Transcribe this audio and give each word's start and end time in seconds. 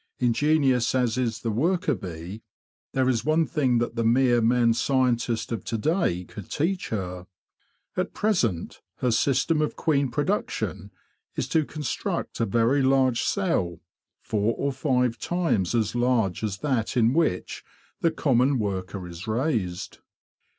Ingenious 0.17 0.95
as 0.95 1.15
is 1.15 1.41
the 1.41 1.51
worker 1.51 1.93
bee, 1.93 2.41
there 2.93 3.07
is 3.07 3.23
one 3.23 3.45
thing 3.45 3.77
that 3.77 3.95
the 3.95 4.03
mere 4.03 4.41
man 4.41 4.73
scientist 4.73 5.51
of 5.51 5.63
to 5.65 5.77
day 5.77 6.23
could 6.23 6.49
teach 6.49 6.89
her. 6.89 7.27
At 7.95 8.11
present, 8.15 8.81
her 8.95 9.11
system 9.11 9.61
of 9.61 9.75
queen 9.75 10.09
production 10.09 10.89
is 11.35 11.47
to 11.49 11.65
construct 11.65 12.39
a 12.39 12.47
very 12.47 12.81
large 12.81 13.21
cell, 13.21 13.79
four 14.23 14.55
or 14.57 14.71
five 14.71 15.19
times 15.19 15.75
as 15.75 15.93
large 15.93 16.43
as 16.43 16.57
that 16.65 16.97
in 16.97 17.13
which 17.13 17.63
the 17.99 18.09
common 18.09 18.57
worker 18.57 19.07
is 19.07 19.27
raised. 19.27 19.99